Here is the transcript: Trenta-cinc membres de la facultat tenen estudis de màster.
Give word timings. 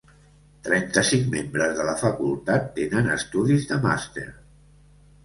Trenta-cinc 0.67 1.27
membres 1.35 1.75
de 1.79 1.85
la 1.89 1.93
facultat 1.99 2.65
tenen 2.79 3.11
estudis 3.17 3.69
de 3.73 3.79
màster. 3.85 4.27